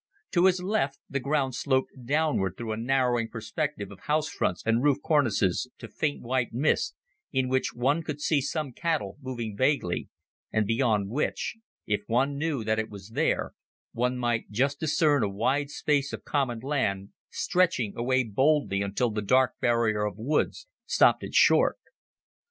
[0.31, 4.81] To his left the ground sloped downward through a narrowing perspective of house fronts and
[4.81, 6.95] roof cornices to faint white mist,
[7.31, 10.09] in which one could see some cattle moving vaguely,
[10.51, 13.53] and beyond which, if one knew that it was there,
[13.91, 19.21] one might just discern a wide space of common land stretching away boldly until the
[19.21, 21.77] dark barrier of woods stopped it short.